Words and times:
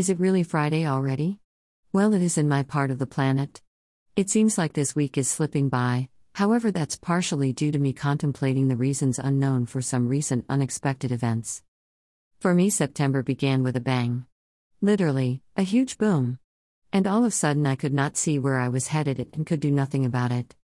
Is 0.00 0.08
it 0.08 0.18
really 0.18 0.42
Friday 0.42 0.86
already? 0.86 1.40
Well, 1.92 2.14
it 2.14 2.22
is 2.22 2.38
in 2.38 2.48
my 2.48 2.62
part 2.62 2.90
of 2.90 2.98
the 2.98 3.06
planet. 3.06 3.60
It 4.16 4.30
seems 4.30 4.56
like 4.56 4.72
this 4.72 4.96
week 4.96 5.18
is 5.18 5.28
slipping 5.28 5.68
by, 5.68 6.08
however, 6.36 6.70
that's 6.70 6.96
partially 6.96 7.52
due 7.52 7.70
to 7.70 7.78
me 7.78 7.92
contemplating 7.92 8.68
the 8.68 8.78
reasons 8.78 9.18
unknown 9.18 9.66
for 9.66 9.82
some 9.82 10.08
recent 10.08 10.46
unexpected 10.48 11.12
events. 11.12 11.62
For 12.38 12.54
me, 12.54 12.70
September 12.70 13.22
began 13.22 13.62
with 13.62 13.76
a 13.76 13.80
bang. 13.80 14.24
Literally, 14.80 15.42
a 15.54 15.64
huge 15.64 15.98
boom. 15.98 16.38
And 16.94 17.06
all 17.06 17.18
of 17.18 17.28
a 17.28 17.30
sudden, 17.30 17.66
I 17.66 17.76
could 17.76 17.92
not 17.92 18.16
see 18.16 18.38
where 18.38 18.58
I 18.58 18.70
was 18.70 18.86
headed 18.86 19.28
and 19.34 19.44
could 19.44 19.60
do 19.60 19.70
nothing 19.70 20.06
about 20.06 20.32
it. 20.32 20.56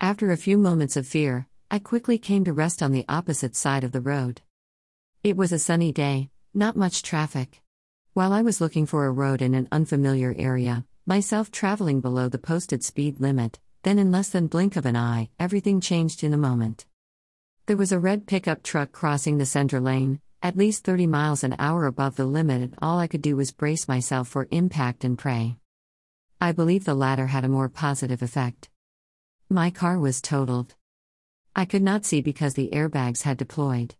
After 0.00 0.32
a 0.32 0.36
few 0.36 0.58
moments 0.58 0.96
of 0.96 1.06
fear, 1.06 1.46
I 1.70 1.78
quickly 1.78 2.18
came 2.18 2.42
to 2.42 2.52
rest 2.52 2.82
on 2.82 2.90
the 2.90 3.04
opposite 3.08 3.54
side 3.54 3.84
of 3.84 3.92
the 3.92 4.00
road. 4.00 4.42
It 5.22 5.36
was 5.36 5.52
a 5.52 5.60
sunny 5.60 5.92
day, 5.92 6.30
not 6.52 6.74
much 6.74 7.04
traffic. 7.04 7.62
While 8.12 8.32
I 8.32 8.42
was 8.42 8.60
looking 8.60 8.86
for 8.86 9.06
a 9.06 9.12
road 9.12 9.40
in 9.40 9.54
an 9.54 9.68
unfamiliar 9.70 10.34
area, 10.36 10.84
myself 11.06 11.52
traveling 11.52 12.00
below 12.00 12.28
the 12.28 12.38
posted 12.38 12.82
speed 12.82 13.20
limit, 13.20 13.60
then 13.84 14.00
in 14.00 14.10
less 14.10 14.30
than 14.30 14.48
blink 14.48 14.74
of 14.74 14.84
an 14.84 14.96
eye, 14.96 15.30
everything 15.38 15.80
changed 15.80 16.24
in 16.24 16.34
a 16.34 16.36
moment. 16.36 16.86
There 17.66 17.76
was 17.76 17.92
a 17.92 18.00
red 18.00 18.26
pickup 18.26 18.64
truck 18.64 18.90
crossing 18.90 19.38
the 19.38 19.46
center 19.46 19.78
lane, 19.78 20.20
at 20.42 20.56
least 20.56 20.82
30 20.82 21.06
miles 21.06 21.44
an 21.44 21.54
hour 21.60 21.86
above 21.86 22.16
the 22.16 22.24
limit, 22.24 22.62
and 22.62 22.74
all 22.82 22.98
I 22.98 23.06
could 23.06 23.22
do 23.22 23.36
was 23.36 23.52
brace 23.52 23.86
myself 23.86 24.26
for 24.26 24.48
impact 24.50 25.04
and 25.04 25.16
pray. 25.16 25.56
I 26.40 26.50
believe 26.50 26.86
the 26.86 26.94
latter 26.94 27.28
had 27.28 27.44
a 27.44 27.48
more 27.48 27.68
positive 27.68 28.22
effect. 28.22 28.68
My 29.48 29.70
car 29.70 30.00
was 30.00 30.20
totaled. 30.20 30.74
I 31.54 31.64
could 31.64 31.82
not 31.82 32.04
see 32.04 32.22
because 32.22 32.54
the 32.54 32.70
airbags 32.72 33.22
had 33.22 33.36
deployed. 33.36 33.94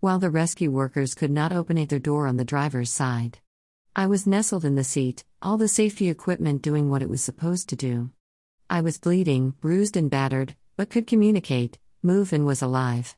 While 0.00 0.18
the 0.18 0.30
rescue 0.30 0.72
workers 0.72 1.14
could 1.14 1.30
not 1.30 1.52
open 1.52 1.76
their 1.86 2.00
door 2.00 2.26
on 2.26 2.38
the 2.38 2.44
driver's 2.44 2.90
side. 2.90 3.38
I 3.94 4.06
was 4.06 4.26
nestled 4.26 4.64
in 4.64 4.74
the 4.74 4.84
seat, 4.84 5.22
all 5.42 5.58
the 5.58 5.68
safety 5.68 6.08
equipment 6.08 6.62
doing 6.62 6.88
what 6.88 7.02
it 7.02 7.10
was 7.10 7.22
supposed 7.22 7.68
to 7.68 7.76
do. 7.76 8.08
I 8.70 8.80
was 8.80 8.96
bleeding, 8.96 9.50
bruised, 9.60 9.98
and 9.98 10.10
battered, 10.10 10.56
but 10.78 10.88
could 10.88 11.06
communicate, 11.06 11.78
move, 12.02 12.32
and 12.32 12.46
was 12.46 12.62
alive. 12.62 13.14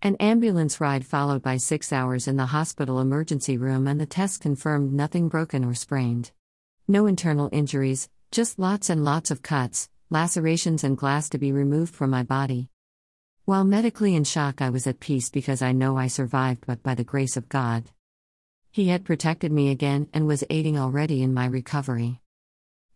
An 0.00 0.14
ambulance 0.20 0.80
ride 0.80 1.04
followed 1.04 1.42
by 1.42 1.56
six 1.56 1.92
hours 1.92 2.28
in 2.28 2.36
the 2.36 2.46
hospital 2.46 3.00
emergency 3.00 3.58
room, 3.58 3.88
and 3.88 4.00
the 4.00 4.06
tests 4.06 4.38
confirmed 4.38 4.92
nothing 4.92 5.28
broken 5.28 5.64
or 5.64 5.74
sprained. 5.74 6.30
No 6.86 7.06
internal 7.06 7.48
injuries, 7.50 8.08
just 8.30 8.56
lots 8.56 8.90
and 8.90 9.04
lots 9.04 9.32
of 9.32 9.42
cuts, 9.42 9.88
lacerations, 10.10 10.84
and 10.84 10.96
glass 10.96 11.28
to 11.30 11.38
be 11.38 11.50
removed 11.50 11.92
from 11.92 12.10
my 12.10 12.22
body. 12.22 12.68
While 13.46 13.64
medically 13.64 14.14
in 14.14 14.22
shock, 14.22 14.62
I 14.62 14.70
was 14.70 14.86
at 14.86 15.00
peace 15.00 15.28
because 15.28 15.60
I 15.60 15.72
know 15.72 15.96
I 15.96 16.06
survived, 16.06 16.66
but 16.68 16.84
by 16.84 16.94
the 16.94 17.02
grace 17.02 17.36
of 17.36 17.48
God. 17.48 17.90
He 18.78 18.90
had 18.90 19.04
protected 19.04 19.50
me 19.50 19.72
again 19.72 20.06
and 20.14 20.28
was 20.28 20.44
aiding 20.50 20.78
already 20.78 21.20
in 21.20 21.34
my 21.34 21.46
recovery. 21.46 22.20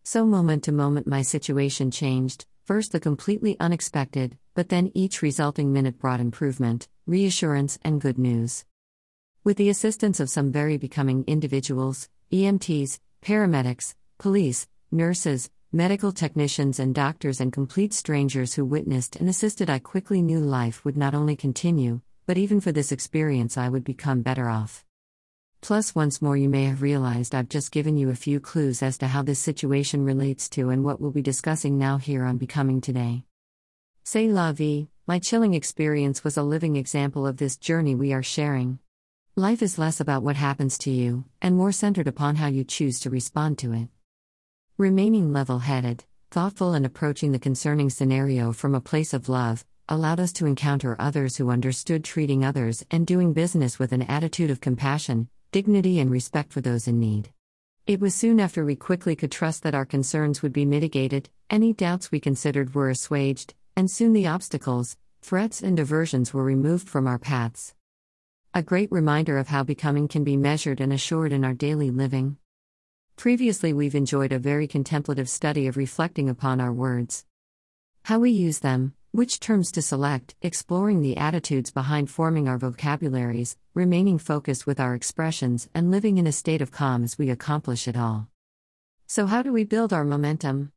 So, 0.01 0.25
moment 0.25 0.63
to 0.63 0.71
moment, 0.71 1.07
my 1.07 1.23
situation 1.23 1.91
changed 1.91 2.45
first 2.63 2.93
the 2.93 3.01
completely 3.01 3.57
unexpected, 3.59 4.37
but 4.53 4.69
then 4.69 4.93
each 4.93 5.21
resulting 5.21 5.73
minute 5.73 5.99
brought 5.99 6.21
improvement, 6.21 6.87
reassurance, 7.05 7.79
and 7.83 7.99
good 7.99 8.17
news. 8.17 8.63
With 9.43 9.57
the 9.57 9.67
assistance 9.67 10.21
of 10.21 10.29
some 10.29 10.53
very 10.53 10.77
becoming 10.77 11.25
individuals, 11.27 12.07
EMTs, 12.31 12.99
paramedics, 13.21 13.93
police, 14.17 14.69
nurses, 14.89 15.49
medical 15.73 16.13
technicians, 16.13 16.79
and 16.79 16.95
doctors, 16.95 17.41
and 17.41 17.51
complete 17.51 17.93
strangers 17.93 18.53
who 18.53 18.63
witnessed 18.63 19.17
and 19.17 19.27
assisted, 19.27 19.69
I 19.69 19.79
quickly 19.79 20.21
knew 20.21 20.39
life 20.39 20.85
would 20.85 20.95
not 20.95 21.13
only 21.13 21.35
continue, 21.35 21.99
but 22.25 22.37
even 22.37 22.61
for 22.61 22.71
this 22.71 22.93
experience, 22.93 23.57
I 23.57 23.67
would 23.67 23.83
become 23.83 24.21
better 24.21 24.47
off. 24.47 24.85
Plus, 25.63 25.95
once 25.95 26.21
more, 26.21 26.35
you 26.35 26.49
may 26.49 26.65
have 26.65 26.81
realized 26.81 27.33
I've 27.33 27.47
just 27.47 27.71
given 27.71 27.95
you 27.95 28.09
a 28.09 28.15
few 28.15 28.41
clues 28.41 28.83
as 28.83 28.97
to 28.97 29.07
how 29.07 29.23
this 29.23 29.39
situation 29.39 30.03
relates 30.03 30.49
to 30.49 30.71
and 30.71 30.83
what 30.83 30.99
we'll 30.99 31.11
be 31.11 31.21
discussing 31.21 31.77
now 31.77 31.97
here 31.97 32.25
on 32.25 32.35
Becoming 32.35 32.81
Today. 32.81 33.23
Say 34.03 34.27
la 34.27 34.51
vie, 34.51 34.89
my 35.07 35.19
chilling 35.19 35.53
experience 35.53 36.21
was 36.21 36.35
a 36.35 36.43
living 36.43 36.75
example 36.75 37.25
of 37.25 37.37
this 37.37 37.55
journey 37.55 37.95
we 37.95 38.11
are 38.11 38.21
sharing. 38.21 38.79
Life 39.37 39.61
is 39.61 39.79
less 39.79 40.01
about 40.01 40.21
what 40.21 40.35
happens 40.35 40.77
to 40.79 40.91
you, 40.91 41.23
and 41.41 41.55
more 41.55 41.71
centered 41.71 42.09
upon 42.09 42.35
how 42.35 42.47
you 42.47 42.65
choose 42.65 42.99
to 42.99 43.09
respond 43.09 43.57
to 43.59 43.71
it. 43.71 43.87
Remaining 44.77 45.31
level 45.31 45.59
headed, 45.59 46.03
thoughtful, 46.29 46.73
and 46.73 46.85
approaching 46.85 47.31
the 47.31 47.39
concerning 47.39 47.89
scenario 47.89 48.51
from 48.51 48.75
a 48.75 48.81
place 48.81 49.13
of 49.13 49.29
love 49.29 49.63
allowed 49.87 50.19
us 50.19 50.33
to 50.33 50.45
encounter 50.45 50.97
others 50.99 51.37
who 51.37 51.49
understood 51.49 52.03
treating 52.03 52.43
others 52.43 52.85
and 52.91 53.07
doing 53.07 53.31
business 53.31 53.79
with 53.79 53.93
an 53.93 54.01
attitude 54.01 54.51
of 54.51 54.59
compassion, 54.59 55.29
dignity, 55.53 55.99
and 55.99 56.09
respect 56.09 56.51
for 56.51 56.61
those 56.61 56.87
in 56.87 56.99
need. 56.99 57.29
It 57.85 58.01
was 58.01 58.15
soon 58.15 58.39
after 58.39 58.65
we 58.65 58.75
quickly 58.75 59.15
could 59.15 59.31
trust 59.31 59.61
that 59.61 59.75
our 59.75 59.85
concerns 59.85 60.41
would 60.41 60.51
be 60.51 60.65
mitigated, 60.65 61.29
any 61.47 61.73
doubts 61.73 62.11
we 62.11 62.19
considered 62.19 62.73
were 62.73 62.89
assuaged, 62.89 63.53
and 63.77 63.89
soon 63.89 64.13
the 64.13 64.25
obstacles, 64.25 64.97
threats, 65.21 65.61
and 65.61 65.77
diversions 65.77 66.33
were 66.33 66.43
removed 66.43 66.89
from 66.89 67.05
our 67.05 67.19
paths. 67.19 67.75
A 68.55 68.63
great 68.63 68.91
reminder 68.91 69.37
of 69.37 69.49
how 69.49 69.63
becoming 69.63 70.07
can 70.07 70.23
be 70.23 70.37
measured 70.37 70.81
and 70.81 70.91
assured 70.91 71.31
in 71.31 71.45
our 71.45 71.53
daily 71.53 71.91
living. 71.91 72.37
Previously, 73.15 73.73
we've 73.73 73.93
enjoyed 73.93 74.31
a 74.31 74.39
very 74.39 74.67
contemplative 74.67 75.29
study 75.29 75.67
of 75.67 75.77
reflecting 75.77 76.29
upon 76.29 76.59
our 76.59 76.73
words. 76.73 77.25
How 78.05 78.17
we 78.17 78.31
use 78.31 78.59
them, 78.59 78.95
which 79.13 79.39
terms 79.39 79.71
to 79.71 79.79
select, 79.79 80.33
exploring 80.41 80.99
the 80.99 81.17
attitudes 81.17 81.69
behind 81.69 82.09
forming 82.09 82.47
our 82.47 82.57
vocabularies, 82.57 83.55
remaining 83.75 84.17
focused 84.17 84.65
with 84.65 84.79
our 84.79 84.95
expressions, 84.95 85.69
and 85.75 85.91
living 85.91 86.17
in 86.17 86.25
a 86.25 86.31
state 86.31 86.63
of 86.63 86.71
calm 86.71 87.03
as 87.03 87.15
we 87.15 87.29
accomplish 87.29 87.87
it 87.87 87.95
all. 87.95 88.27
So, 89.05 89.27
how 89.27 89.43
do 89.43 89.53
we 89.53 89.65
build 89.65 89.93
our 89.93 90.03
momentum? 90.03 90.71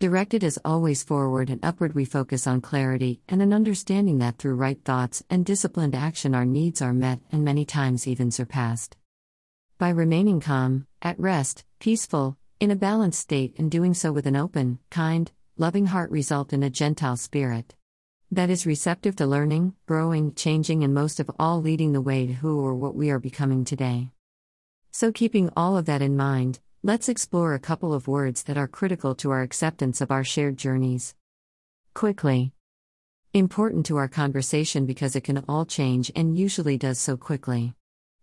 Directed 0.00 0.44
as 0.44 0.58
always 0.66 1.02
forward 1.02 1.48
and 1.48 1.64
upward, 1.64 1.94
we 1.94 2.04
focus 2.04 2.46
on 2.46 2.60
clarity 2.60 3.22
and 3.26 3.40
an 3.40 3.54
understanding 3.54 4.18
that 4.18 4.36
through 4.36 4.56
right 4.56 4.84
thoughts 4.84 5.24
and 5.30 5.46
disciplined 5.46 5.94
action, 5.94 6.34
our 6.34 6.44
needs 6.44 6.82
are 6.82 6.92
met 6.92 7.20
and 7.32 7.42
many 7.42 7.64
times 7.64 8.06
even 8.06 8.30
surpassed. 8.30 8.98
By 9.78 9.88
remaining 9.88 10.40
calm, 10.40 10.86
at 11.00 11.18
rest, 11.18 11.64
peaceful, 11.78 12.36
in 12.60 12.70
a 12.70 12.76
balanced 12.76 13.20
state, 13.20 13.54
and 13.58 13.70
doing 13.70 13.94
so 13.94 14.12
with 14.12 14.26
an 14.26 14.36
open, 14.36 14.78
kind, 14.90 15.32
loving 15.56 15.86
heart, 15.86 16.10
result 16.10 16.52
in 16.52 16.62
a 16.62 16.68
gentile 16.68 17.16
spirit 17.16 17.74
that 18.30 18.50
is 18.50 18.66
receptive 18.66 19.16
to 19.16 19.26
learning, 19.26 19.74
growing, 19.86 20.34
changing, 20.34 20.84
and 20.84 20.92
most 20.92 21.18
of 21.18 21.30
all 21.38 21.62
leading 21.62 21.92
the 21.92 22.00
way 22.00 22.26
to 22.26 22.32
who 22.34 22.60
or 22.60 22.74
what 22.74 22.94
we 22.94 23.10
are 23.10 23.18
becoming 23.18 23.64
today. 23.64 24.10
So, 24.90 25.12
keeping 25.12 25.50
all 25.56 25.78
of 25.78 25.86
that 25.86 26.02
in 26.02 26.16
mind, 26.16 26.60
let's 26.82 27.08
explore 27.08 27.54
a 27.54 27.58
couple 27.58 27.94
of 27.94 28.08
words 28.08 28.42
that 28.44 28.58
are 28.58 28.68
critical 28.68 29.14
to 29.16 29.30
our 29.30 29.42
acceptance 29.42 30.00
of 30.00 30.10
our 30.10 30.24
shared 30.24 30.58
journeys. 30.58 31.14
Quickly. 31.94 32.52
Important 33.32 33.86
to 33.86 33.96
our 33.96 34.08
conversation 34.08 34.84
because 34.84 35.16
it 35.16 35.24
can 35.24 35.44
all 35.48 35.64
change 35.64 36.10
and 36.14 36.38
usually 36.38 36.76
does 36.76 36.98
so 36.98 37.16
quickly. 37.16 37.74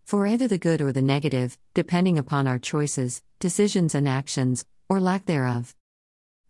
For 0.03 0.27
either 0.27 0.47
the 0.47 0.59
good 0.59 0.81
or 0.81 0.91
the 0.91 1.01
negative, 1.01 1.57
depending 1.73 2.19
upon 2.19 2.47
our 2.47 2.59
choices, 2.59 3.23
decisions, 3.39 3.95
and 3.95 4.07
actions, 4.07 4.65
or 4.87 4.99
lack 4.99 5.25
thereof. 5.25 5.75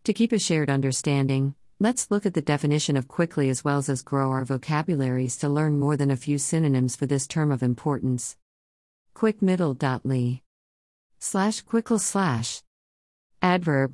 To 0.03 0.13
keep 0.13 0.33
a 0.33 0.39
shared 0.39 0.69
understanding, 0.69 1.55
Let's 1.77 2.09
look 2.09 2.25
at 2.25 2.33
the 2.33 2.41
definition 2.41 2.95
of 2.95 3.09
quickly 3.09 3.49
as 3.49 3.65
well 3.65 3.83
as 3.85 4.01
grow 4.01 4.31
our 4.31 4.45
vocabularies 4.45 5.35
to 5.39 5.49
learn 5.49 5.77
more 5.77 5.97
than 5.97 6.09
a 6.09 6.15
few 6.15 6.37
synonyms 6.37 6.95
for 6.95 7.05
this 7.05 7.27
term 7.27 7.51
of 7.51 7.61
importance. 7.61 8.37
Quick 9.13 9.41
middle 9.41 9.73
dot 9.73 10.05
lee 10.05 10.41
slash 11.19 11.59
quickle 11.59 11.99
slash 11.99 12.61
adverb 13.41 13.93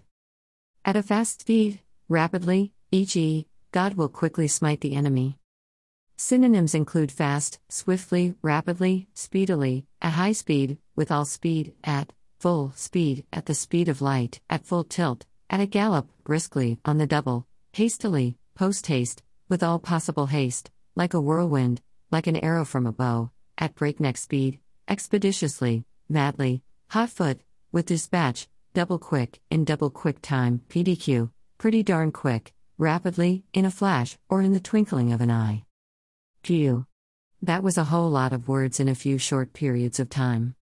at 0.86 0.96
a 0.96 1.02
fast 1.02 1.42
speed, 1.42 1.80
rapidly, 2.08 2.72
e.g., 2.92 3.48
God 3.72 3.96
will 3.96 4.10
quickly 4.10 4.48
smite 4.48 4.82
the 4.82 4.96
enemy. 4.96 5.40
Synonyms 6.18 6.76
include 6.76 7.12
fast, 7.12 7.60
swiftly, 7.68 8.36
rapidly, 8.44 9.08
speedily, 9.16 9.88
at 10.04 10.14
high 10.14 10.34
speed, 10.34 10.78
with 10.96 11.12
all 11.12 11.26
speed, 11.26 11.74
at 11.84 12.14
full 12.40 12.74
speed, 12.76 13.26
at 13.34 13.48
the 13.48 13.56
speed 13.56 13.90
of 13.90 14.04
light, 14.04 14.40
at 14.52 14.68
full 14.68 14.84
tilt, 14.84 15.26
at 15.50 15.60
a 15.60 15.66
gallop, 15.66 16.08
briskly, 16.24 16.78
on 16.86 17.00
the 17.00 17.08
double, 17.08 17.48
hastily, 17.74 18.38
post 18.54 18.88
haste, 18.88 19.24
with 19.48 19.64
all 19.64 19.80
possible 19.80 20.28
haste, 20.28 20.70
like 20.96 21.14
a 21.14 21.22
whirlwind, 21.22 21.82
like 22.12 22.28
an 22.28 22.36
arrow 22.38 22.66
from 22.66 22.86
a 22.86 22.92
bow, 22.92 23.32
at 23.58 23.76
breakneck 23.76 24.18
speed, 24.18 24.60
expeditiously, 24.88 25.86
madly, 26.10 26.64
hot 26.90 27.10
foot, 27.10 27.40
with 27.72 27.86
dispatch, 27.86 28.48
double 28.74 29.00
quick, 29.00 29.40
in 29.50 29.64
double 29.64 29.90
quick 29.90 30.22
time, 30.22 30.62
PDQ, 30.70 31.30
pretty 31.58 31.84
darn 31.84 32.12
quick, 32.12 32.54
rapidly, 32.78 33.44
in 33.54 33.66
a 33.66 33.72
flash, 33.72 34.18
or 34.30 34.42
in 34.42 34.54
the 34.54 34.60
twinkling 34.60 35.14
of 35.14 35.22
an 35.22 35.32
eye. 35.32 35.64
Pew. 36.44 36.86
That 37.42 37.64
was 37.64 37.78
a 37.78 37.86
whole 37.86 38.10
lot 38.10 38.34
of 38.34 38.48
words 38.48 38.80
in 38.80 38.88
a 38.88 38.96
few 38.96 39.18
short 39.18 39.54
periods 39.54 40.00
of 40.00 40.10
time. 40.10 40.56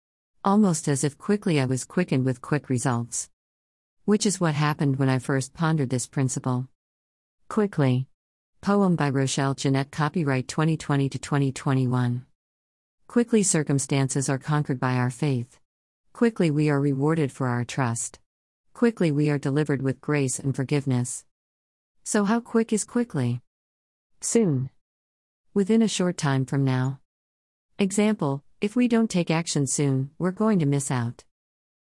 Almost 0.44 0.88
as 0.88 1.04
if 1.04 1.18
quickly 1.18 1.60
I 1.60 1.64
was 1.64 1.84
quickened 1.84 2.24
with 2.24 2.40
quick 2.40 2.68
results. 2.68 3.30
Which 4.04 4.26
is 4.26 4.40
what 4.40 4.54
happened 4.54 4.96
when 4.96 5.08
I 5.08 5.18
first 5.18 5.54
pondered 5.54 5.90
this 5.90 6.06
principle. 6.06 6.68
Quickly. 7.48 8.08
Poem 8.60 8.96
by 8.96 9.08
Rochelle 9.08 9.54
Jeanette, 9.54 9.92
copyright 9.92 10.48
2020 10.48 11.08
to 11.08 11.18
2021. 11.18 12.26
Quickly, 13.06 13.42
circumstances 13.42 14.28
are 14.28 14.38
conquered 14.38 14.80
by 14.80 14.96
our 14.96 15.10
faith. 15.10 15.58
Quickly 16.12 16.50
we 16.50 16.68
are 16.68 16.80
rewarded 16.80 17.30
for 17.30 17.46
our 17.46 17.64
trust. 17.64 18.18
Quickly 18.74 19.12
we 19.12 19.30
are 19.30 19.38
delivered 19.38 19.80
with 19.80 20.00
grace 20.00 20.38
and 20.38 20.56
forgiveness. 20.56 21.24
So, 22.02 22.24
how 22.24 22.40
quick 22.40 22.72
is 22.72 22.84
quickly? 22.84 23.40
Soon. 24.20 24.70
Within 25.54 25.82
a 25.82 25.88
short 25.88 26.18
time 26.18 26.46
from 26.46 26.64
now. 26.64 26.98
Example 27.78 28.42
If 28.60 28.74
we 28.74 28.88
don't 28.88 29.08
take 29.08 29.30
action 29.30 29.66
soon, 29.66 30.10
we're 30.18 30.32
going 30.32 30.58
to 30.58 30.66
miss 30.66 30.90
out. 30.90 31.24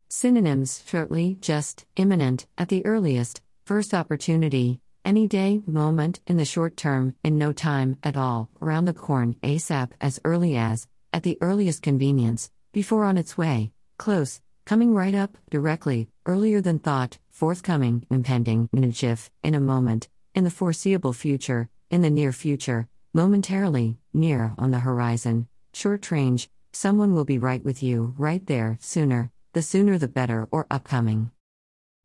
Synonyms 0.08 0.82
shortly, 0.88 1.38
just, 1.42 1.86
imminent, 1.98 2.48
at 2.58 2.70
the 2.70 2.86
earliest, 2.86 3.42
first 3.66 3.94
opportunity, 3.94 4.82
any 5.04 5.28
day, 5.28 5.62
moment, 5.66 6.20
in 6.28 6.38
the 6.38 6.46
short 6.46 6.78
term, 6.78 7.16
in 7.24 7.38
no 7.38 7.52
time, 7.52 7.98
at 8.04 8.16
all, 8.16 8.50
around 8.62 8.86
the 8.86 8.94
corn, 8.94 9.36
ASAP, 9.44 9.92
as 10.00 10.20
early 10.24 10.56
as, 10.56 10.88
at 11.12 11.24
the 11.24 11.38
earliest 11.42 11.82
convenience, 11.82 12.52
before 12.72 13.04
on 13.04 13.18
its 13.18 13.38
way, 13.38 13.72
close, 13.98 14.42
coming 14.66 14.94
right 14.94 15.16
up, 15.16 15.38
directly, 15.50 16.08
earlier 16.26 16.62
than 16.62 16.80
thought, 16.80 17.18
forthcoming, 17.30 18.06
impending, 18.10 18.70
in 18.74 18.84
a 18.84 18.92
jiff, 18.92 19.32
in 19.44 19.56
a 19.56 19.60
moment, 19.60 20.08
in 20.36 20.44
the 20.44 20.52
foreseeable 20.52 21.14
future, 21.14 21.70
in 21.90 22.02
the 22.02 22.10
near 22.10 22.32
future, 22.32 22.88
momentarily, 23.14 23.98
near, 24.14 24.54
on 24.58 24.72
the 24.72 24.80
horizon, 24.80 25.48
short 25.74 26.10
range, 26.12 26.50
someone 26.72 27.14
will 27.14 27.26
be 27.26 27.38
right 27.38 27.64
with 27.66 27.84
you, 27.84 28.14
right 28.18 28.46
there, 28.46 28.78
sooner, 28.80 29.32
the 29.54 29.62
sooner 29.62 29.98
the 29.98 30.08
better, 30.08 30.48
or 30.52 30.68
upcoming. 30.72 31.32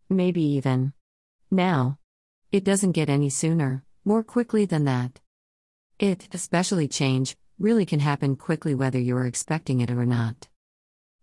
Maybe 0.09 0.43
even 0.43 0.93
now. 1.51 1.99
It 2.53 2.63
doesn't 2.63 2.93
get 2.93 3.11
any 3.11 3.29
sooner, 3.29 3.83
more 4.05 4.23
quickly 4.23 4.67
than 4.67 4.85
that. 4.85 5.21
It, 5.99 6.29
especially 6.33 6.87
change, 6.87 7.37
really 7.59 7.85
can 7.85 7.99
happen 7.99 8.37
quickly 8.37 8.73
whether 8.75 9.01
you 9.01 9.17
are 9.17 9.27
expecting 9.27 9.81
it 9.81 9.91
or 9.91 10.07
not. 10.07 10.49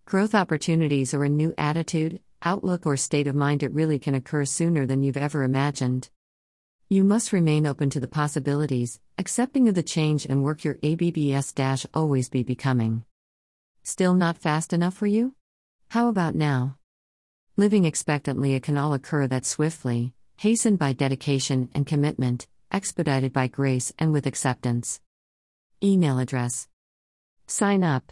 Growth 0.04 0.36
opportunities 0.36 1.14
or 1.14 1.24
a 1.24 1.30
new 1.30 1.54
attitude, 1.58 2.20
outlook, 2.42 2.86
or 2.86 2.98
state 2.98 3.28
of 3.28 3.36
mind, 3.36 3.64
it 3.64 3.72
really 3.72 4.00
can 4.00 4.16
occur 4.16 4.44
sooner 4.44 4.86
than 4.86 5.02
you've 5.02 5.16
ever 5.16 5.44
imagined. 5.44 6.10
You 6.90 7.06
must 7.06 7.32
remain 7.32 7.66
open 7.66 7.90
to 7.92 8.02
the 8.02 8.08
possibilities, 8.08 9.00
accepting 9.18 9.70
of 9.70 9.76
the 9.76 9.82
change, 9.82 10.26
and 10.26 10.44
work 10.44 10.66
your 10.66 10.76
ABBS 10.76 11.86
always 11.94 12.28
be 12.28 12.44
becoming. 12.44 13.06
Still 13.82 14.14
not 14.14 14.38
fast 14.38 14.74
enough 14.74 14.94
for 14.94 15.08
you? 15.08 15.36
How 15.90 16.10
about 16.10 16.36
now? 16.36 16.78
Living 17.56 17.86
expectantly, 17.86 18.56
it 18.56 18.64
can 18.64 18.78
all 18.78 18.94
occur 18.94 19.26
that 19.28 19.46
swiftly, 19.46 20.14
hastened 20.44 20.78
by 20.78 20.92
dedication 20.92 21.70
and 21.74 21.88
commitment, 21.88 22.48
expedited 22.70 23.32
by 23.32 23.48
grace 23.48 23.94
and 23.98 24.12
with 24.12 24.28
acceptance. 24.28 25.00
Email 25.82 26.20
address. 26.20 26.68
Sign 27.48 27.82
up. 27.82 28.12